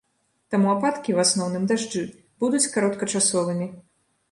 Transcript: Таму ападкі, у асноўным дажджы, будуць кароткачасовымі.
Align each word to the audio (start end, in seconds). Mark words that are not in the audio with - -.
Таму 0.53 0.71
ападкі, 0.75 1.15
у 1.17 1.21
асноўным 1.25 1.67
дажджы, 1.73 2.03
будуць 2.45 2.65
кароткачасовымі. 2.79 3.71